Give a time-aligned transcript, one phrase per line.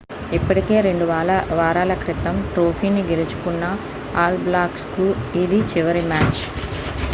[0.31, 1.07] ఇప్పటికే 2
[1.59, 3.63] వారాల క్రితం ట్రోఫీని గెలుచుకున్న
[4.23, 5.07] ఆల్ బ్లాక్స్కు
[5.43, 6.43] ఇది చివరి మ్యాచ్